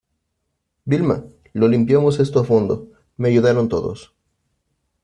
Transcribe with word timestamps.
Vilma, 0.85 1.25
lo 1.53 1.67
limpiamos 1.67 2.19
esto 2.19 2.39
a 2.39 2.43
fondo, 2.43 2.89
me 3.17 3.27
ayudaron 3.27 3.69
todos. 3.69 4.11